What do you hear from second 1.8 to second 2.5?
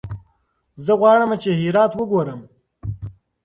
وګورم.